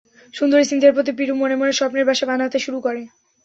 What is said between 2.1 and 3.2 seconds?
বানাতে শুরু করে।